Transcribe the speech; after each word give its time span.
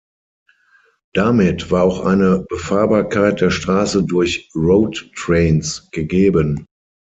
Damit 1.13 1.69
war 1.69 1.83
auch 1.83 2.03
eine 2.03 2.43
Befahrbarkeit 2.49 3.39
der 3.39 3.51
Straße 3.51 4.03
durch 4.03 4.49
Road 4.55 5.11
Trains 5.15 5.89
gegeben. 5.91 6.65